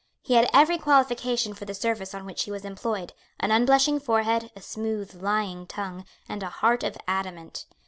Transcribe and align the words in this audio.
He 0.23 0.33
had 0.33 0.49
every 0.51 0.79
qualification 0.79 1.53
for 1.53 1.65
the 1.65 1.75
service 1.75 2.15
on 2.15 2.25
which 2.25 2.41
he 2.45 2.49
was 2.51 2.65
employed, 2.65 3.13
an 3.39 3.51
unblushing 3.51 3.99
forehead, 3.99 4.49
a 4.55 4.61
smooth 4.63 5.13
lying 5.21 5.67
tongue, 5.67 6.05
and 6.27 6.41
a 6.41 6.49
heart 6.49 6.83
of 6.83 6.97
adamant. 7.07 7.67